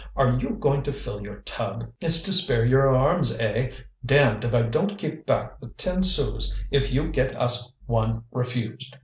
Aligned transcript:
Are 0.15 0.39
you 0.39 0.55
going 0.59 0.81
to 0.81 0.93
fill 0.93 1.21
your 1.21 1.41
tub? 1.41 1.91
It's 2.01 2.23
to 2.23 2.33
spare 2.33 2.65
your 2.65 2.89
arms, 2.89 3.37
eh? 3.37 3.71
Damned 4.03 4.43
if 4.43 4.51
I 4.51 4.63
don't 4.63 4.97
keep 4.97 5.27
back 5.27 5.59
the 5.61 5.69
ten 5.69 6.01
sous 6.01 6.51
if 6.71 6.91
you 6.91 7.11
get 7.11 7.35
us 7.39 7.71
one 7.85 8.23
refused!" 8.31 8.95